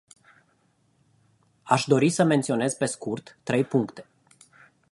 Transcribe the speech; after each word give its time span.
Aș 1.63 1.83
dori 1.85 2.09
să 2.09 2.23
menționez 2.23 2.73
pe 2.73 2.85
scurt 2.85 3.37
trei 3.43 3.63
puncte. 3.63 4.05